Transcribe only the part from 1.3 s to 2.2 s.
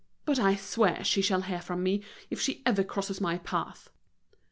hear from me,